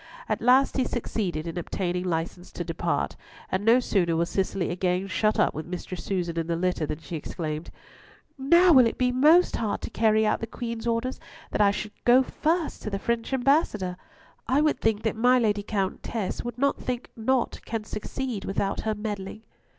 At 0.27 0.41
last 0.41 0.77
he 0.77 0.83
succeeded 0.83 1.45
in 1.45 1.59
obtaining 1.59 2.05
license 2.05 2.51
to 2.53 2.63
depart, 2.63 3.15
and 3.51 3.63
no 3.63 3.79
sooner 3.79 4.15
was 4.15 4.31
Cicely 4.31 4.71
again 4.71 5.05
shut 5.05 5.39
up 5.39 5.53
with 5.53 5.67
Mistress 5.67 6.03
Susan 6.03 6.39
in 6.39 6.47
the 6.47 6.55
litter 6.55 6.87
than 6.87 6.97
she 6.97 7.15
exclaimed, 7.15 7.69
"Now 8.35 8.71
will 8.73 8.87
it 8.87 8.97
be 8.97 9.11
most 9.11 9.57
hard 9.57 9.79
to 9.81 9.91
carry 9.91 10.25
out 10.25 10.39
the 10.39 10.47
Queen's 10.47 10.87
orders 10.87 11.19
that 11.51 11.61
I 11.61 11.69
should 11.69 11.91
go 12.03 12.23
first 12.23 12.81
to 12.81 12.89
the 12.89 12.97
French 12.97 13.31
Ambassador. 13.31 13.95
I 14.47 14.59
would 14.59 14.79
that 14.81 15.15
my 15.15 15.37
Lady 15.37 15.61
Countess 15.61 16.43
would 16.43 16.57
not 16.57 16.79
think 16.79 17.11
naught 17.15 17.61
can 17.63 17.83
succeed 17.83 18.43
without 18.43 18.81
her 18.81 18.95
meddling." 18.95 19.43